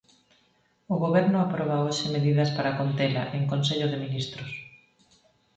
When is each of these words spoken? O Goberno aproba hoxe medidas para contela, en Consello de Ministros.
O 0.93 0.95
Goberno 1.03 1.37
aproba 1.41 1.83
hoxe 1.85 2.13
medidas 2.15 2.49
para 2.57 2.75
contela, 2.79 3.23
en 3.37 3.43
Consello 3.51 3.87
de 3.89 4.01
Ministros. 4.05 4.51